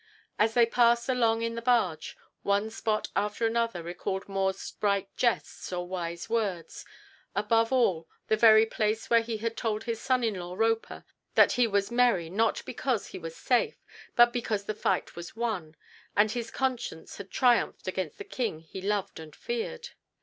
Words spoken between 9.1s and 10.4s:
where he had told his son in